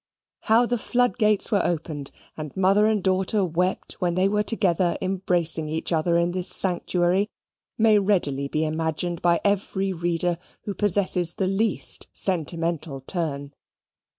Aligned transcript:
How 0.45 0.65
the 0.65 0.79
floodgates 0.79 1.51
were 1.51 1.63
opened, 1.63 2.09
and 2.35 2.57
mother 2.57 2.87
and 2.87 3.03
daughter 3.03 3.45
wept, 3.45 3.97
when 4.01 4.15
they 4.15 4.27
were 4.27 4.41
together 4.41 4.97
embracing 4.99 5.69
each 5.69 5.93
other 5.93 6.17
in 6.17 6.31
this 6.31 6.47
sanctuary, 6.47 7.27
may 7.77 7.99
readily 7.99 8.47
be 8.47 8.65
imagined 8.65 9.21
by 9.21 9.39
every 9.45 9.93
reader 9.93 10.39
who 10.63 10.73
possesses 10.73 11.33
the 11.35 11.45
least 11.45 12.07
sentimental 12.13 13.01
turn. 13.01 13.53